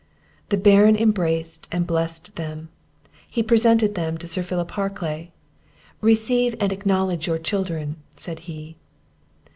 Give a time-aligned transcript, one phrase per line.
[0.49, 2.69] The Baron embraced and blessed them;
[3.29, 5.29] he presented them to Sir Philip Harclay
[6.01, 8.77] "Receive and acknowledge your children!" said he.